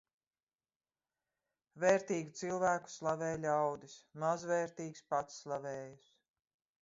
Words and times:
Vērtīgu 1.83 2.33
cilvēku 2.39 2.93
slavē 2.95 3.29
ļaudis, 3.45 3.99
mazvērtīgs 4.23 5.05
pats 5.13 5.37
slavējas. 5.45 6.09